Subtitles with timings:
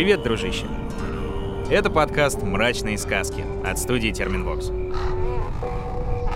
[0.00, 0.64] Привет, дружище!
[1.68, 4.70] Это подкаст «Мрачные сказки» от студии Терминвокс.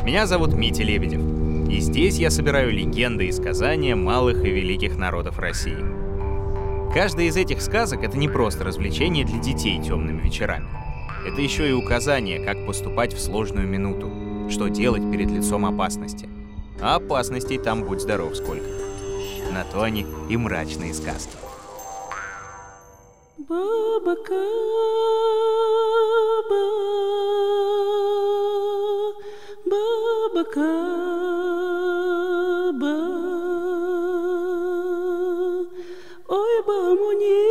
[0.04, 1.22] Меня зовут Митя Лебедев,
[1.70, 5.82] и здесь я собираю легенды и сказания малых и великих народов России.
[6.92, 10.68] Каждая из этих сказок— это не просто развлечение для детей темными вечерами.
[11.26, 14.10] Это еще и указание, как поступать в сложную минуту,
[14.50, 16.28] что делать перед лицом опасности.
[16.82, 18.68] А опасностей там будь здоров сколько.
[19.54, 21.32] На то они и мрачные сказки.
[23.54, 24.44] Баба Каба,
[29.64, 30.74] Баба Каба,
[36.28, 37.46] Ой, Бамуни,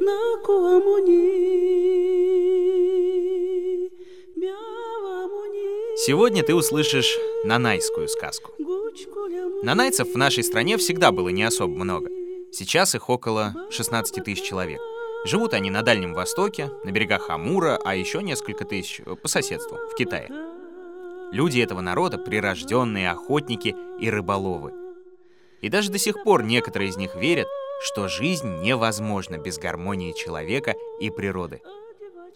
[0.00, 1.28] Накуамуни,
[5.96, 8.52] Сегодня ты услышишь нанайскую сказку.
[9.62, 12.08] Нанайцев в нашей стране всегда было не особо много—
[12.54, 14.78] Сейчас их около 16 тысяч человек.
[15.24, 19.78] Живут они на Дальнем Востоке, на берегах Амура, а еще несколько тысяч э, по соседству,
[19.90, 20.28] в Китае.
[21.32, 24.74] Люди этого народа— прирожденные охотники и рыболовы.
[25.62, 27.48] И даже до сих пор некоторые из них верят,
[27.80, 31.62] что жизнь невозможна без гармонии человека и природы.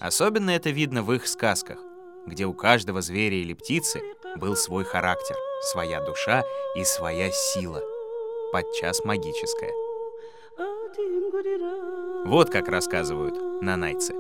[0.01, 1.79] Особенно это видно в их сказках,
[2.27, 4.01] где у каждого зверя или птицы
[4.37, 6.43] был свой характер, своя душа
[6.75, 7.83] и своя сила,
[8.51, 9.73] подчас магическая—
[12.25, 14.15] вот как рассказывают нанайцы.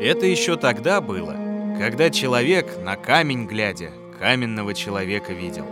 [0.00, 1.32] Это еще тогда было,
[1.78, 5.64] когда человек на камень глядя, каменного человека видел.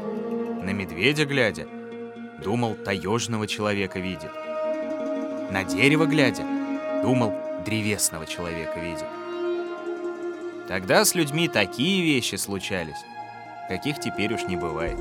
[0.63, 1.67] На медведя глядя,
[2.43, 4.31] думал, таежного человека видит.
[5.51, 6.45] На дерево глядя,
[7.03, 9.07] думал, древесного человека видит.
[10.69, 13.05] Тогда с людьми такие вещи случались,
[13.69, 14.99] каких теперь уж не бывает.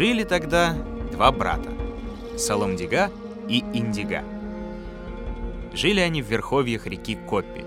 [0.00, 0.72] Жили тогда
[1.12, 1.68] два брата—
[2.38, 3.10] Саламдига
[3.50, 4.24] и Индига.
[5.74, 7.66] Жили они в верховьях реки Коппи.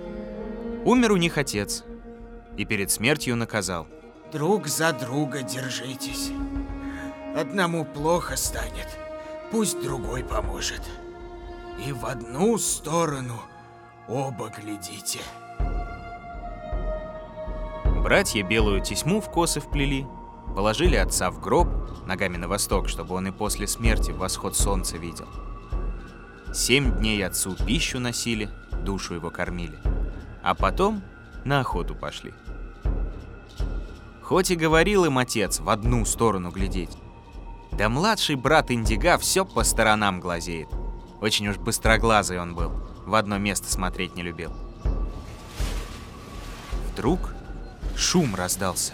[0.84, 1.84] Умер у них отец
[2.58, 3.86] и перед смертью наказал.
[4.32, 6.32] Друг за друга держитесь.
[7.38, 8.88] Одному плохо станет,
[9.52, 10.82] пусть другой поможет.
[11.86, 13.40] И в одну сторону
[14.08, 15.20] оба глядите.
[18.04, 20.08] Братья белую тесьму в косы вплели—
[20.56, 21.68] Положили отца в гроб,
[22.08, 25.28] ногами на восток, чтобы он и после смерти восход солнца видел.
[26.54, 28.50] Семь дней отцу пищу носили,
[28.84, 29.78] душу его кормили.
[30.44, 31.02] А потом
[31.46, 32.34] на охоту пошли.
[34.22, 36.96] Хоть и говорил им отец в одну сторону глядеть,
[37.72, 40.70] да младший брат Индига все по сторонам глазеет.
[41.22, 42.72] Очень уж быстроглазый он был,
[43.06, 44.54] в одно место смотреть не любил.
[46.92, 47.34] Вдруг
[47.96, 48.94] шум раздался.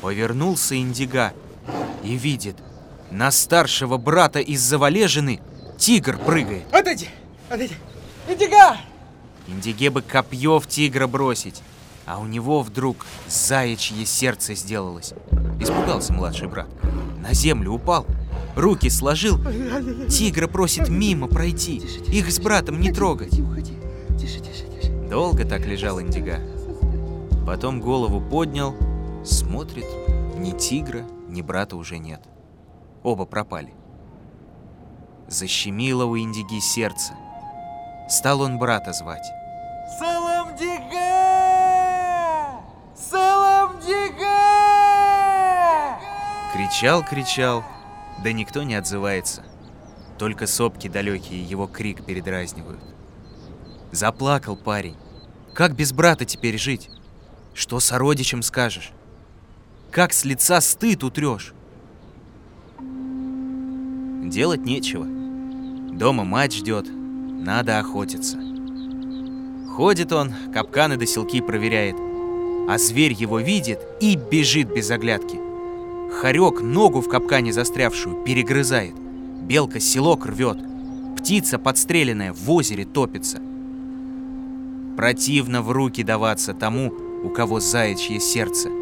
[0.00, 1.32] Повернулся Индига
[2.02, 2.56] и видит,
[3.10, 5.40] на старшего брата из завалежины
[5.78, 6.64] тигр прыгает.
[6.72, 7.08] Отойди!
[7.48, 7.74] Отойди!
[8.28, 8.76] Индига!
[9.48, 11.62] Индиге бы копье в тигра бросить,
[12.06, 15.12] а у него вдруг заячье сердце сделалось.
[15.60, 16.68] Испугался младший брат.
[17.20, 18.06] На землю упал,
[18.56, 19.38] руки сложил.
[20.08, 23.32] Тигра просит мимо пройти, их с братом не трогать.
[25.10, 26.40] Долго так лежал Индига.
[27.46, 28.74] Потом голову поднял
[29.24, 29.86] Смотрит,
[30.36, 32.22] ни тигра, ни брата уже нет.
[33.02, 33.74] Оба пропали.
[35.28, 37.14] Защемило у Индиги сердце.
[38.08, 39.26] Стал он брата звать.
[39.98, 41.00] Саламдига!
[42.94, 44.26] Саламдига!
[46.52, 47.64] Кричал, кричал,
[48.22, 49.42] да никто не отзывается.
[50.18, 52.82] Только сопки далекие его крик передразнивают.
[53.90, 54.96] Заплакал парень.
[55.54, 56.90] Как без брата теперь жить?
[57.54, 58.92] Что сородичем скажешь?
[59.92, 61.52] Как с лица стыд утрешь?
[64.24, 65.04] Делать нечего.
[65.04, 68.38] Дома мать ждет, надо охотиться.
[69.68, 71.96] Ходит он, капканы до селки проверяет,
[72.70, 75.38] а зверь его видит и бежит без оглядки.
[76.10, 78.94] Хорек ногу в капкане застрявшую перегрызает,
[79.42, 80.56] белка селок рвет,
[81.18, 83.42] птица подстреленная в озере топится.
[84.96, 86.94] Противно в руки даваться тому,
[87.24, 88.70] у кого заячье сердце—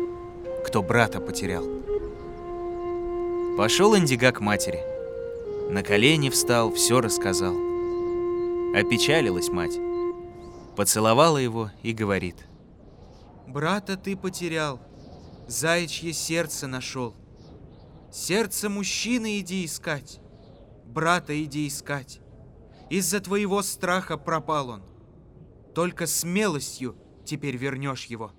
[0.64, 1.64] кто брата потерял.
[3.56, 4.80] Пошел Индига к матери.
[5.70, 7.54] На колени встал, все рассказал.
[8.74, 9.78] Опечалилась мать.
[10.76, 12.36] Поцеловала его и говорит.
[13.46, 14.80] «Брата ты потерял,
[15.48, 17.14] заячье сердце нашел.
[18.12, 20.20] Сердце мужчины иди искать,
[20.86, 22.20] брата иди искать.
[22.88, 24.82] Из-за твоего страха пропал он.
[25.74, 28.32] Только смелостью теперь вернешь его».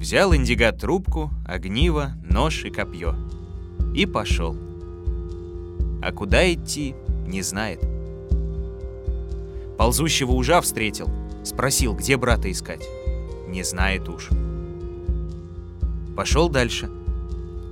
[0.00, 3.14] Взял Индига трубку, огниво, нож и копье.
[3.94, 4.56] И пошел.
[6.00, 6.94] А куда идти,
[7.26, 7.80] не знает.
[9.76, 11.10] Ползущего ужа встретил.
[11.44, 12.88] Спросил, где брата искать.
[13.46, 14.30] Не знает уж.
[16.16, 16.88] Пошел дальше.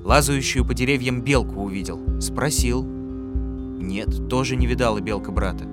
[0.04, 2.20] Лазающую по деревьям белку увидел.
[2.20, 2.82] Спросил.
[2.82, 5.64] Нет, тоже не видала белка брата.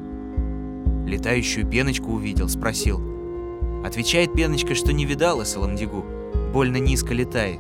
[1.06, 3.02] Летающую пеночку увидел, спросил.
[3.86, 6.15] Отвечает пеночка, что не видала Саламдигу.
[6.56, 7.60] Больно низко летает.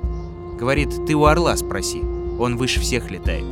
[0.57, 1.99] Говорит, ты у орла спроси.
[2.39, 3.43] Он выше всех летает.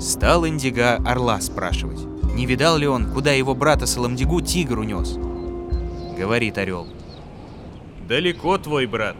[0.00, 2.00] Стал Индига орла спрашивать.
[2.32, 5.18] Не видал ли он, куда его брата Саламдигу тигр унес?
[6.16, 6.88] Говорит орел.
[8.08, 9.16] Далеко твой брат.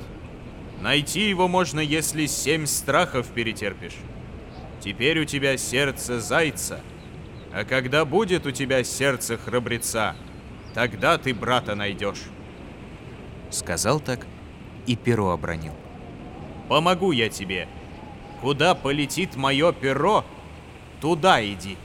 [0.81, 3.99] Найти его можно, если семь страхов перетерпишь.
[4.81, 6.81] Теперь у тебя сердце зайца,
[7.53, 10.17] а когда будет у тебя сердце храбреца,
[10.73, 12.23] тогда ты брата найдешь.
[13.51, 14.27] Сказал так
[14.87, 15.73] и перо обронил.
[16.69, 17.69] Помогу я тебе.
[18.40, 20.25] Куда полетит мое перо,
[21.00, 21.76] туда иди.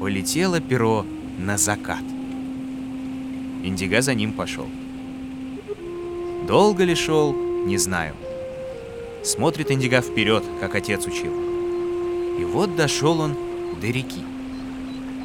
[0.00, 1.04] Полетело перо
[1.38, 2.04] на закат.
[3.62, 4.66] Индига за ним пошел.
[6.46, 7.34] Долго ли шел,
[7.66, 8.14] не знаю.
[9.22, 11.32] Смотрит Индига вперед, как отец учил.
[12.38, 13.36] И вот дошел он
[13.80, 14.22] до реки.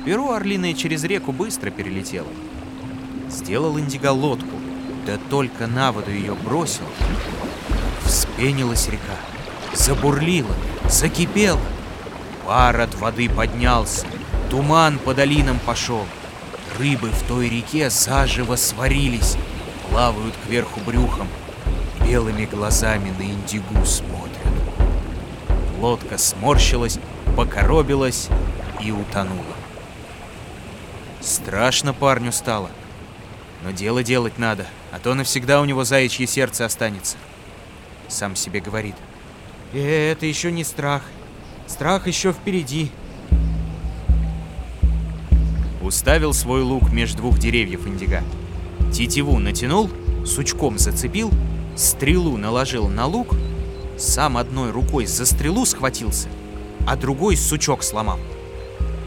[0.03, 2.27] Перо орлиное через реку быстро перелетело.
[3.29, 4.57] Сделал Индига лодку,
[5.05, 6.85] да только на воду ее бросил.
[8.03, 9.15] Вспенилась река,
[9.73, 10.55] забурлила,
[10.89, 11.61] закипела.
[12.45, 14.05] Пар от воды поднялся,
[14.49, 16.05] туман по долинам пошел.
[16.77, 19.37] Рыбы в той реке заживо сварились,
[19.89, 21.27] плавают кверху брюхом,
[22.05, 24.35] белыми глазами на индигу смотрят.
[25.79, 26.99] Лодка сморщилась,
[27.37, 28.27] покоробилась
[28.81, 29.55] и утонула.
[31.21, 32.69] Страшно парню стало.
[33.63, 37.17] Но дело делать надо, а то навсегда у него заячье сердце останется.
[38.07, 38.95] Сам себе говорит.
[39.73, 41.01] «Э, это еще не страх.
[41.67, 42.91] Страх еще впереди.
[45.81, 48.23] Уставил свой лук между двух деревьев индига.
[48.93, 49.89] Тетиву натянул,
[50.25, 51.29] сучком зацепил,
[51.75, 53.35] стрелу наложил на лук,
[53.97, 56.29] сам одной рукой за стрелу схватился,
[56.87, 58.19] а другой сучок сломал.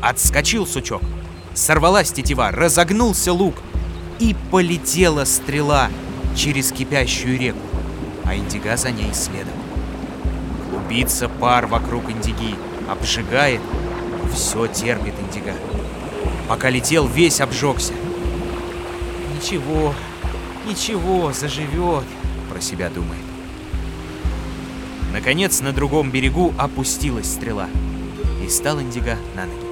[0.02, 1.00] Отскочил сучок,
[1.54, 3.54] сорвалась тетива, разогнулся лук,
[4.18, 5.90] и полетела стрела
[6.36, 7.58] через кипящую реку,
[8.24, 9.54] а индига за ней следом.
[10.70, 12.54] Клубится пар вокруг индиги,
[12.88, 13.60] обжигает,
[14.34, 15.54] все терпит индига.
[16.48, 17.92] Пока летел, весь обжегся.
[19.36, 19.94] Ничего,
[20.66, 22.04] ничего, заживет,
[22.50, 23.22] про себя думает.
[25.12, 27.68] Наконец, на другом берегу опустилась стрела,
[28.44, 29.67] и стал Индиго на ноги.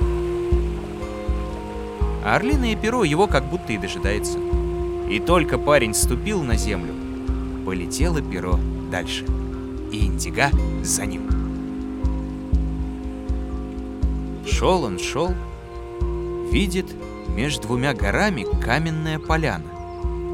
[2.27, 4.41] А орлиное перо его как будто и дожидается.
[5.09, 6.93] И только парень ступил на землю,
[7.65, 8.59] полетело перо
[8.91, 9.25] дальше,
[9.93, 10.51] и Индиго
[10.83, 11.31] за ним.
[14.45, 15.33] Шел он, шел,
[16.51, 16.87] видит
[17.29, 19.71] между двумя горами каменная поляна,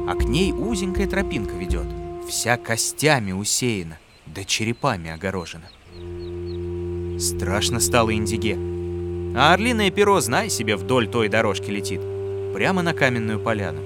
[0.07, 1.85] а к ней узенькая тропинка ведет,
[2.27, 5.69] вся костями усеяна, да черепами огорожена.
[7.19, 8.72] Страшно стало Индиге.
[9.35, 12.01] А орлиное перо, знай себе, вдоль той дорожки летит,
[12.53, 13.81] прямо на каменную поляну.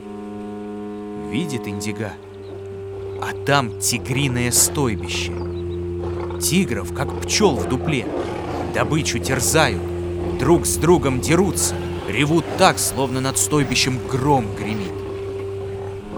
[1.32, 2.12] Видит Индига,
[3.22, 5.32] а там тигриное стойбище.
[6.42, 8.06] Тигров, как пчел в дупле,
[8.74, 9.82] добычу терзают,
[10.38, 11.76] друг с другом дерутся,
[12.10, 14.92] ревут так, словно над стойбищем гром гремит.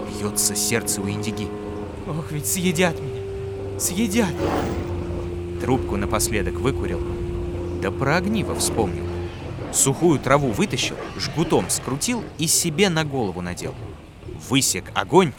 [0.08, 1.46] Бьется сердце у Индиги.
[2.08, 4.34] Ох, ведь съедят меня, съедят.
[5.60, 7.00] Трубку напоследок выкурил,
[7.80, 9.09] да про огниво вспомнил.
[9.72, 13.74] Сухую траву вытащил, жгутом скрутил и себе на голову надел.
[14.48, 15.32] Высек огонь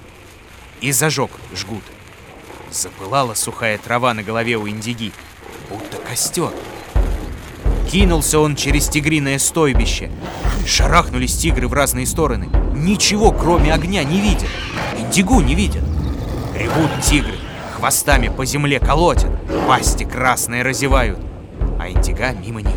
[0.79, 1.83] и зажег жгут.
[2.71, 5.11] Запылала сухая трава на голове у индиги,
[5.69, 6.51] будто костер.
[7.91, 10.09] Кинулся он через тигриное стойбище.
[10.65, 12.47] Шарахнулись тигры в разные стороны.
[12.73, 14.47] Ничего, кроме огня, не видят.
[14.97, 15.83] Индигу не видят.
[16.55, 17.35] Ревут тигры,
[17.75, 19.31] хвостами по земле колотят,
[19.67, 21.19] пасти красные разевают.
[21.79, 22.70] А индига мимо них.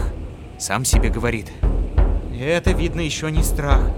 [0.58, 1.50] Сам себе говорит.
[2.38, 3.90] Это, видно, еще не страх.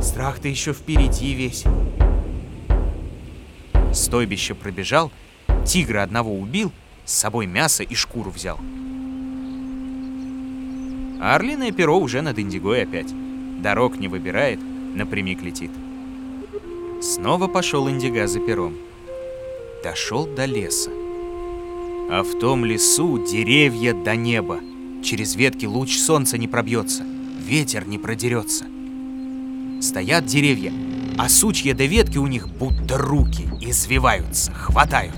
[0.00, 1.64] Страх-то еще впереди весь.
[3.92, 5.10] Стойбище пробежал,
[5.64, 6.72] тигра одного убил,
[7.04, 8.58] с собой мясо и шкуру взял.
[11.20, 13.12] А орлиное перо уже над Индигой опять.
[13.62, 14.60] Дорог не выбирает,
[14.94, 15.70] напрямик летит.
[17.00, 18.74] Снова пошел Индига за пером.
[19.82, 20.90] Дошел до леса.
[22.10, 24.60] А в том лесу деревья до неба.
[25.04, 27.04] Через ветки луч солнца не пробьется,
[27.46, 28.64] ветер не продерется.
[29.82, 30.72] Стоят деревья,
[31.18, 35.14] а сучья до ветки у них будто руки извиваются, хватают.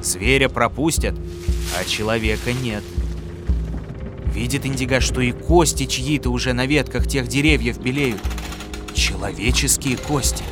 [0.00, 1.16] Зверя пропустят,
[1.76, 2.84] а человека нет.
[4.32, 8.22] Видит Индига, что и кости чьи-то уже на ветках тех деревьев белеют.
[8.94, 10.44] Человеческие кости.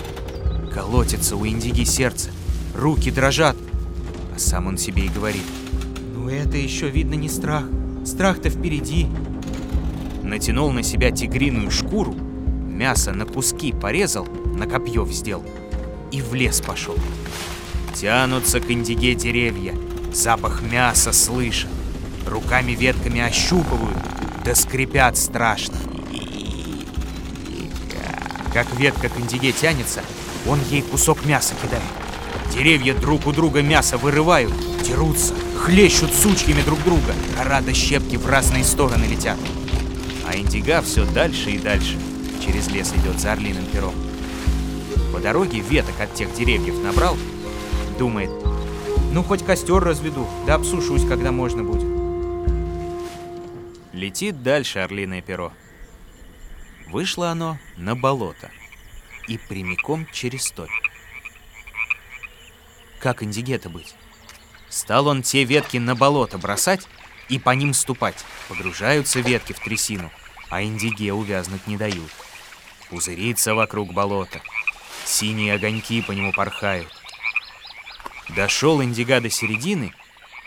[0.74, 2.30] Колотится у Индиги сердце,
[2.74, 3.56] руки дрожат.
[4.34, 5.44] А сам он себе и говорит.
[6.16, 7.64] Ну это еще видно не страх.
[8.04, 9.06] Страх-то впереди.
[10.22, 15.44] Натянул на себя тигриную шкуру, мясо на куски порезал, на копье вздел
[16.10, 16.96] и в лес пошел.
[17.94, 19.74] Тянутся к индиге деревья,
[20.12, 21.70] запах мяса слышат,
[22.26, 23.98] руками ветками ощупывают,
[24.44, 25.76] да скрипят страшно.
[28.52, 30.02] Как ветка к индиге тянется,
[30.46, 31.82] он ей кусок мяса кидает.
[32.52, 34.52] Деревья друг у друга мясо вырывают,
[34.86, 39.38] дерутся, хлещут сучьями друг друга, а рада щепки в разные стороны летят.
[40.26, 41.98] А индига все дальше и дальше
[42.44, 43.94] через лес идет за орлиным пером.
[45.12, 47.16] По дороге веток от тех деревьев набрал,
[47.96, 48.30] думает,
[49.12, 51.86] ну хоть костер разведу, да обсушусь, когда можно будет.
[53.92, 55.52] Летит дальше орлиное перо.
[56.88, 58.50] Вышло оно на болото
[59.28, 60.70] и прямиком через топь.
[62.98, 63.94] Как индигета быть?
[64.72, 66.88] Стал он те ветки на болото бросать
[67.28, 68.24] и по ним ступать.
[68.48, 70.10] Погружаются ветки в трясину,
[70.48, 72.10] а индиге увязнуть не дают.
[72.88, 74.40] Пузырится вокруг болота.
[75.04, 76.88] Синие огоньки по нему порхают.
[78.30, 79.94] Дошел индига до середины,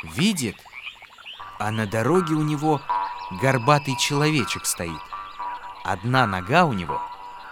[0.02, 0.56] видит,
[1.60, 2.82] а на дороге у него
[3.44, 5.02] горбатый человечек стоит.
[5.84, 7.00] Одна нога у него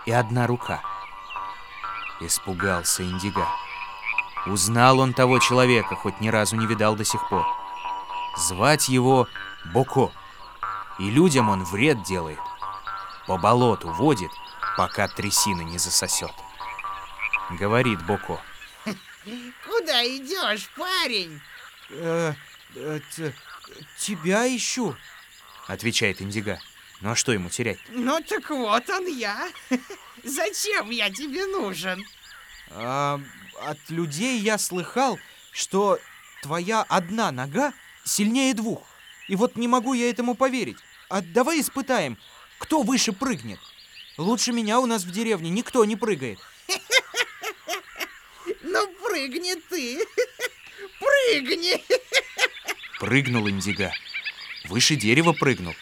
[0.08, 0.82] и одна рука.
[2.20, 3.48] Испугался Индига.
[4.46, 7.46] Узнал он того человека, хоть ни разу не видал до сих пор.
[8.38, 9.28] Звать его
[9.74, 10.12] Боко.
[11.00, 12.40] И людям он вред делает.
[13.26, 14.32] По болоту водит,
[14.76, 16.34] пока трясина не засосет.
[17.52, 18.42] Говорит Боко.
[19.66, 21.40] Куда идешь, парень?
[21.90, 22.34] Э,
[22.76, 23.00] э,
[23.98, 24.96] тебя ищу.
[25.68, 26.60] Отвечает Индига.
[27.00, 27.80] Ну а что ему терять?
[27.90, 29.50] Ну так вот он я.
[30.24, 32.06] Зачем я тебе нужен?
[32.72, 33.20] А,
[33.70, 35.20] от людей я слыхал,
[35.52, 36.00] что
[36.42, 38.84] твоя одна нога сильнее двух.
[39.28, 40.78] И вот не могу я этому поверить.
[41.10, 42.18] А давай испытаем,
[42.60, 43.60] кто выше прыгнет.
[44.18, 46.40] Лучше меня у нас в деревне никто не прыгает.
[48.62, 50.00] Ну прыгни ты.
[51.00, 51.84] Прыгни.
[53.00, 53.92] Прыгнул Индига.
[54.66, 55.76] Выше дерева прыгнул.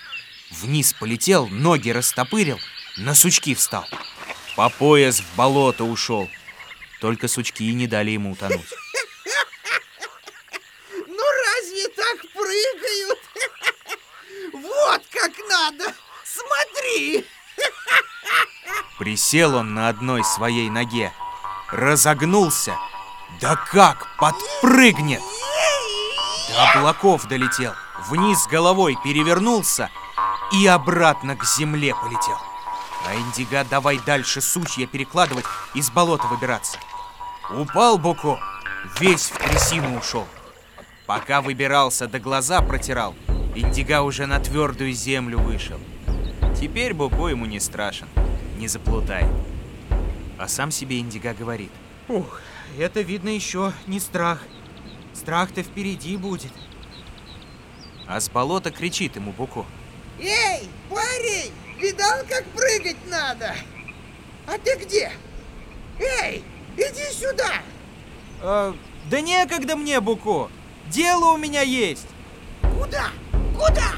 [0.50, 2.60] Вниз полетел, ноги растопырил,
[2.98, 3.86] на сучки встал.
[4.56, 6.30] По пояс в болото ушел.
[7.02, 8.70] Только сучки не дали ему утонуть.
[11.08, 13.20] Ну разве так прыгают?
[14.54, 15.96] Вот как надо.
[16.24, 17.26] Смотри.
[19.00, 21.12] Присел он на одной своей ноге,
[21.72, 22.78] разогнулся.
[23.42, 25.22] Да как подпрыгнет!
[26.50, 27.74] До облаков долетел,
[28.10, 29.90] вниз головой перевернулся
[30.52, 32.38] и обратно к земле полетел.
[33.08, 36.78] А Индига давай дальше сучья перекладывать из болота выбираться.
[37.54, 38.40] Упал Буко,
[39.02, 40.26] весь в трясину ушел.
[41.06, 43.14] Пока выбирался, да глаза протирал,
[43.56, 45.78] Индига уже на твердую землю вышел.
[46.58, 48.08] Теперь Буко ему не страшен,
[48.58, 49.28] не заплутает.
[50.38, 51.72] А сам себе Индига говорит.
[52.08, 52.40] Ух,
[52.80, 54.40] это видно еще не страх.
[55.14, 56.54] Страх-то впереди будет.
[58.08, 59.66] А с болота кричит ему Буко.
[60.22, 63.54] Эй, парень, видал, как прыгать надо?
[64.48, 65.12] А ты где?
[66.00, 66.44] Эй,
[66.82, 67.62] иди сюда.
[68.42, 68.76] А,
[69.10, 70.50] да некогда мне, Буко.
[70.90, 72.08] Дело у меня есть.
[72.62, 73.10] Куда?
[73.54, 73.94] Куда?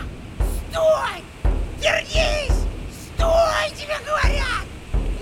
[0.69, 1.23] Стой!
[1.81, 2.65] Вернись!
[3.15, 4.65] Стой, тебе говорят!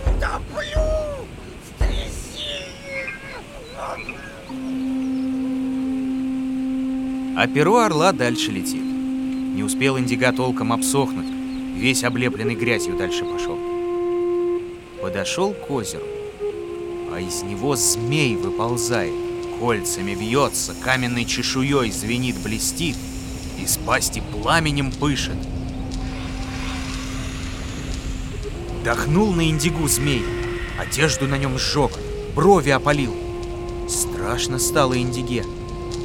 [0.06, 1.26] Утоплю!
[1.64, 3.14] В трясине!
[7.38, 8.82] А перо орла дальше летит.
[8.82, 11.28] Не успел Индига толком обсохнуть,
[11.76, 13.58] весь облепленный грязью дальше пошел.
[15.02, 16.06] Подошел к озеру,
[17.32, 19.14] из него змей выползает,
[19.58, 22.98] кольцами бьется, каменной чешуей звенит, блестит,
[23.58, 25.38] из пасти пламенем пышет.
[28.84, 30.26] Дохнул на Индигу змей,
[30.78, 31.92] одежду на нем сжег,
[32.36, 33.16] брови опалил.
[33.88, 35.46] Страшно стало Индиге.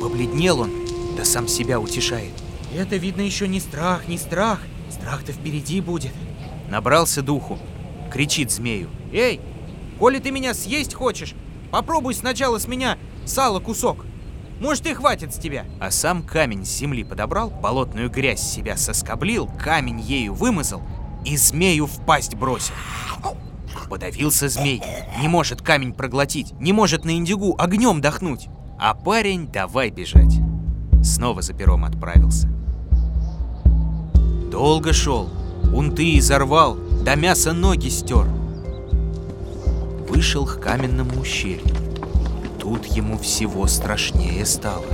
[0.01, 0.71] Побледнел он,
[1.17, 2.31] да сам себя утешает.
[2.73, 4.61] Это видно еще не страх, не страх.
[4.91, 6.13] Страх-то впереди будет.
[6.71, 7.59] Набрался духу,
[8.13, 8.89] кричит змею.
[9.13, 9.41] Эй,
[9.99, 11.35] коли ты меня съесть хочешь,
[11.71, 14.05] попробуй сначала с меня сало кусок.
[14.61, 15.67] Может и хватит с тебя.
[15.81, 20.83] А сам камень с земли подобрал, болотную грязь себя соскоблил, камень ею вымазал
[21.25, 22.75] и змею в пасть бросил.
[23.91, 24.83] Подавился змей,
[25.21, 28.49] не может камень проглотить, не может на индигу огнем дохнуть.
[28.79, 30.41] А парень давай бежать.
[31.03, 32.49] Снова за пером отправился.
[34.51, 35.29] Долго шел,
[35.73, 38.27] унты изорвал, до мяса ноги стер.
[40.09, 41.67] Вышел к каменному ущелью.
[42.61, 44.85] Тут ему всего страшнее стало.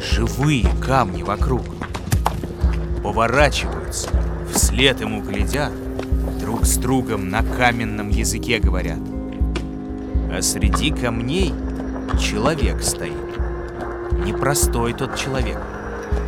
[0.00, 1.62] Живые камни вокруг.
[3.02, 4.08] Поворачиваются,
[4.52, 5.72] вслед ему глядят,
[6.40, 8.98] друг с другом на каменном языке говорят.
[10.32, 11.52] А среди камней
[12.20, 13.12] человек стоит.
[14.24, 15.60] Непростой тот человек.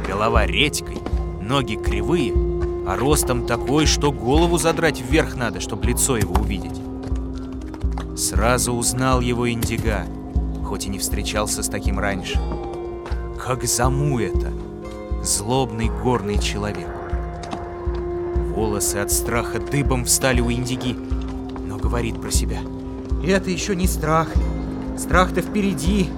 [0.07, 0.99] Голова редькой,
[1.41, 2.33] ноги кривые,
[2.87, 6.86] а ростом такой, что голову задрать вверх надо, чтобы лицо его увидеть.
[8.17, 10.07] Сразу узнал его Индига,
[10.65, 12.41] хоть и не встречался с таким раньше.
[13.39, 14.55] Как заму это,
[15.23, 16.89] злобный горный человек.
[18.55, 20.97] Волосы от страха дыбом встали у Индиги,
[21.67, 22.61] но говорит про себя.
[23.23, 24.29] Это еще не страх.
[24.97, 26.09] Страх-то впереди.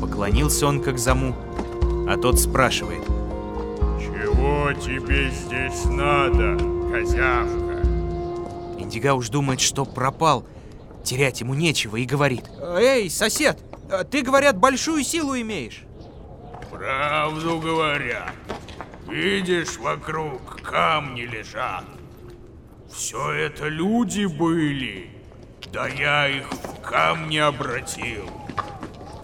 [0.00, 1.34] Поклонился он как заму,
[2.08, 3.04] а тот спрашивает.
[3.98, 6.56] Чего тебе здесь надо,
[6.92, 7.63] козявка?
[8.94, 10.46] Индига уж думает, что пропал,
[11.02, 12.44] терять ему нечего, и говорит.
[12.62, 13.58] Эй, сосед,
[14.08, 15.82] ты, говорят, большую силу имеешь.
[16.70, 18.32] Правду говорят.
[19.08, 21.84] Видишь, вокруг камни лежат.
[22.88, 25.10] Все это люди были.
[25.72, 28.30] Да я их в камни обратил.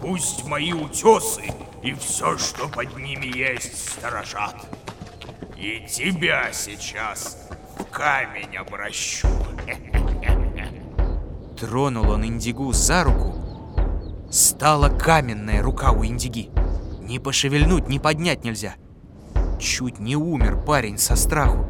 [0.01, 1.45] Пусть мои утесы
[1.81, 4.67] и все, что под ними есть, сторожат.
[5.55, 7.47] И тебя сейчас
[7.79, 9.29] в камень обращу.
[11.61, 13.35] Тронул он Индигу за руку.
[14.31, 16.49] Стала каменная рука у Индиги.
[17.01, 18.73] Ни пошевельнуть, ни поднять нельзя.
[19.59, 21.67] Чуть не умер парень со страху.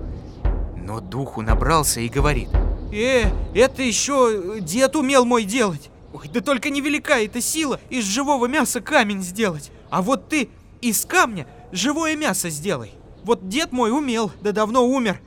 [0.78, 2.48] Но духу набрался и говорит.
[2.94, 5.90] Э, это еще дед умел мой делать.
[6.14, 9.74] Ой, да только невелика эта сила из живого мяса камень сделать.
[9.90, 10.48] А вот ты
[10.80, 12.94] из камня живое мясо сделай.
[13.26, 15.20] Вот дед мой умел, да давно умер.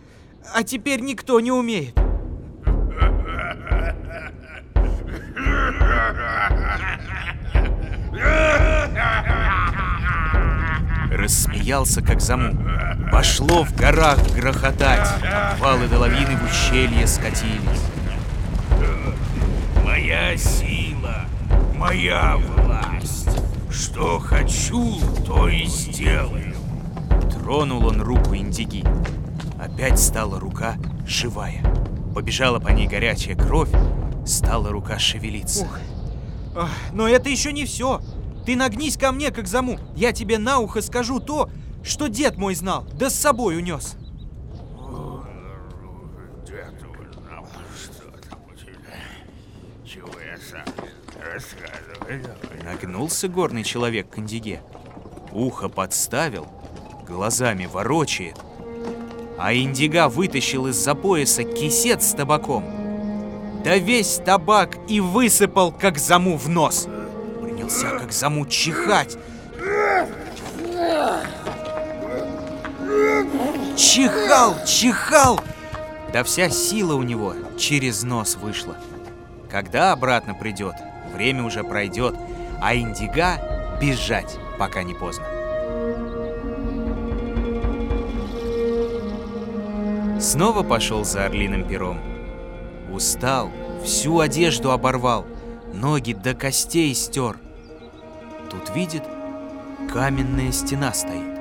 [0.54, 2.03] А теперь никто не умеет.
[11.10, 12.52] Рассмеялся, как заму.
[13.10, 15.08] Пошло в горах грохотать.
[15.58, 17.82] Валы до лавины в ущелье скатились.
[19.84, 21.24] Моя сила,
[21.76, 23.40] моя власть.
[23.70, 26.54] Что хочу, то и сделаю.
[27.32, 28.84] Тронул он руку Индиги.
[29.58, 30.74] Опять стала рука
[31.06, 31.62] живая.
[32.14, 33.70] Побежала по ней горячая кровь,
[34.26, 35.64] стала рука шевелиться.
[35.64, 35.78] Ух.
[36.92, 38.00] Но это еще не все.
[38.46, 39.78] Ты нагнись ко мне, как заму.
[39.96, 41.50] Я тебе на ухо скажу то,
[41.82, 43.96] что дед мой знал, да с собой унес.
[46.46, 48.96] Дед узнал, что там у тебя.
[49.84, 50.74] Чего я сам
[51.32, 52.64] рассказываю.
[52.64, 54.62] Нагнулся горный человек к Индиге.
[55.32, 56.46] Ухо подставил,
[57.08, 58.36] глазами ворочает.
[59.38, 62.64] А Индига вытащил из-за пояса кисет с табаком.
[63.64, 66.86] Да весь табак и высыпал, как заму в нос.
[67.40, 69.16] Принялся, как заму, чихать.
[73.74, 75.40] Чихал, чихал!
[76.12, 78.76] Да вся сила у него через нос вышла.
[79.50, 80.74] Когда обратно придет,
[81.14, 82.14] время уже пройдет,
[82.60, 85.24] а Индига бежать, пока не поздно.
[90.20, 92.13] Снова пошел за орлиным пером.
[92.94, 93.50] Устал,
[93.82, 95.26] всю одежду оборвал,
[95.72, 97.36] ноги до костей стер.
[98.48, 99.02] Тут видит,
[99.92, 101.40] каменная стена стоит.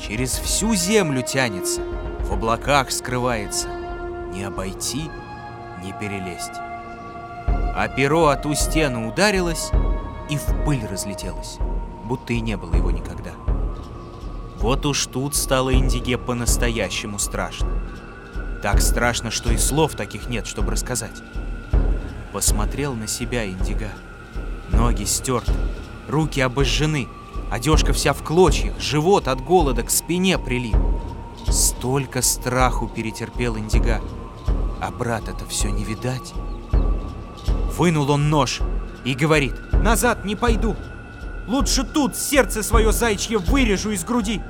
[0.00, 1.82] Через всю землю тянется,
[2.20, 3.68] в облаках скрывается.
[4.32, 5.10] Не обойти,
[5.84, 6.54] не перелезть.
[6.56, 9.70] А перо о ту стену ударилось
[10.30, 11.58] и в пыль разлетелось,
[12.04, 13.32] будто и не было его никогда.
[14.56, 17.68] Вот уж тут стало Индиге по-настоящему страшно.
[18.64, 21.22] Так страшно, что и слов таких нет, чтобы рассказать.
[22.32, 23.90] Посмотрел на себя Индига.
[24.70, 25.52] Ноги стерты,
[26.08, 27.06] руки обожжены,
[27.50, 30.78] одежка вся в клочьях, живот от голода к спине прилип.
[31.46, 34.00] Столько страху перетерпел Индига,
[34.80, 36.32] а брата-то все не видать.
[37.76, 38.60] Вынул он нож
[39.04, 40.74] и говорит, Назад не пойду.
[41.46, 44.40] Лучше тут сердце свое зайчье вырежу из груди.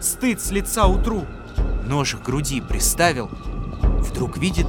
[0.00, 1.26] Стыд с лица утру.
[1.88, 3.28] нож к груди приставил,
[4.04, 4.66] вдруг видит,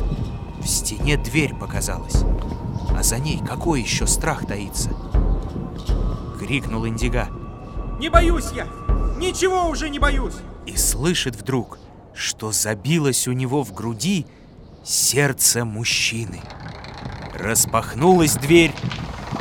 [0.59, 2.23] в стене дверь показалась,
[2.97, 4.89] а за ней какой еще страх таится.
[6.39, 7.29] Крикнул Индига
[7.99, 8.67] Не боюсь я.
[9.17, 10.35] Ничего уже не боюсь.
[10.65, 11.77] и слышит вдруг,
[12.13, 14.25] что забилось у него в груди
[14.83, 16.41] сердце мужчины.
[17.33, 18.73] Распахнулась дверь,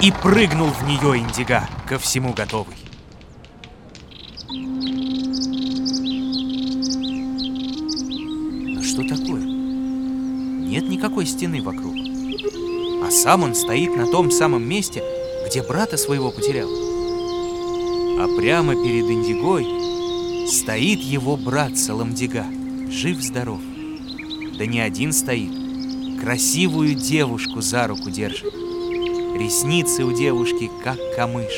[0.00, 2.76] и прыгнул в нее индига, ко всему готовый.
[8.74, 9.53] Но что такое?
[10.74, 11.94] Нет никакой стены вокруг.
[11.94, 15.04] А сам он стоит на том самом месте,
[15.46, 16.68] где брата своего потерял.
[16.68, 22.44] А прямо перед Индигой стоит его брат Саламдига,
[22.90, 23.60] жив-здоров.
[24.58, 25.52] Да не один стоит,
[26.20, 28.52] красивую девушку за руку держит.
[28.52, 31.52] Ресницы у девушки, как камыш,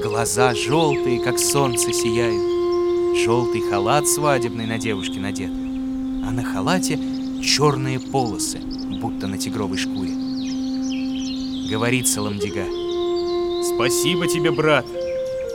[0.00, 3.18] глаза желтые, как солнце сияют.
[3.18, 7.00] Желтый халат свадебный на девушке надет, а на халате
[7.42, 10.12] черные полосы, будто на тигровой шкуре.
[11.70, 12.64] Говорит Саламдига.
[13.64, 14.86] Спасибо тебе, брат.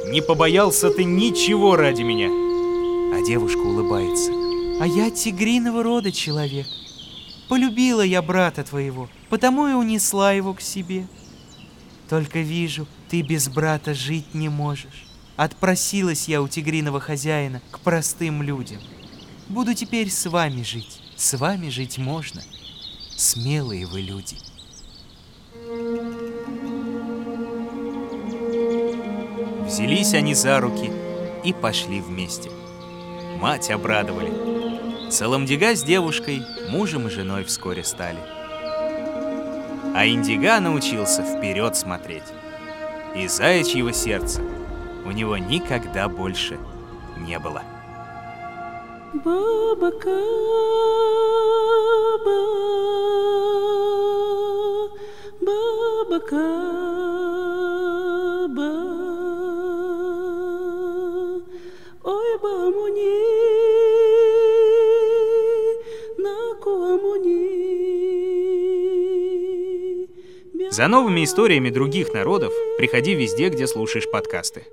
[0.08, 2.30] Не побоялся ты ничего ради меня.
[3.16, 4.32] А девушка улыбается.
[4.80, 6.68] А я тигриного рода человек.
[7.48, 11.08] Полюбила я брата твоего, потому и унесла его к себе.
[12.10, 15.06] Только вижу, ты без брата жить не можешь.
[15.36, 18.80] Отпросилась я у тигриного хозяина к простым людям.
[19.50, 21.02] Буду теперь с вами жить.
[21.16, 22.42] С вами жить можно.
[23.16, 24.36] Смелые вы люди.
[29.66, 30.92] Взялись они за руки
[31.46, 32.52] и пошли вместе.
[33.40, 35.10] Мать обрадовали.
[35.10, 38.20] Саламдига с девушкой мужем и женой вскоре стали.
[39.96, 42.24] А Индига научился вперед смотреть.
[43.16, 44.42] И заячьего сердца
[45.06, 46.60] у него никогда больше
[47.18, 47.64] не было.
[49.14, 50.16] Баба Каба,
[55.42, 56.20] Баба
[62.04, 63.22] Ой, Бамуни,
[66.18, 67.46] Накуамуни.
[70.72, 74.66] За новыми историями других народов приходи везде, где слушаешь подкасты.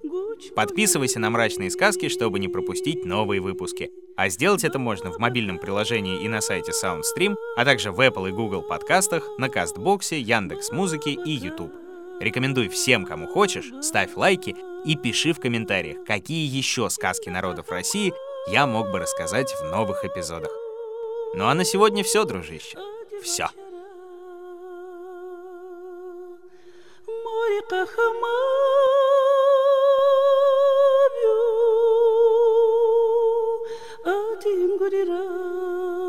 [0.55, 3.91] Подписывайся на «Мрачные сказки», чтобы не пропустить новые выпуски.
[4.17, 8.29] А сделать это можно в мобильном приложении и на сайте SoundStream, а также в Apple
[8.29, 11.73] и Google подкастах, на Кастбоксе, Яндекс Музыке и YouTube.
[12.21, 18.13] Рекомендуй всем, кому хочешь, ставь лайки и пиши в комментариях, какие еще сказки народов России
[18.49, 20.53] я мог бы рассказать в новых эпизодах.
[21.35, 22.79] Ну а на сегодня все, дружище.
[23.23, 23.49] Все.